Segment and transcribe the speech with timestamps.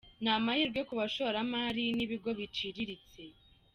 [0.23, 3.23] Ni amahirwe ku bashoramari n’ibigo biciriritse.